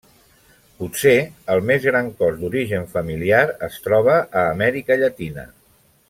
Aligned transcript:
Potser 0.77 1.11
el 1.55 1.59
més 1.71 1.83
gran 1.91 2.09
cos 2.23 2.39
d'origen 2.41 2.87
familiar 2.97 3.43
es 3.71 3.77
troba 3.89 4.15
a 4.21 4.47
Amèrica 4.57 4.99
Llatina. 5.05 5.45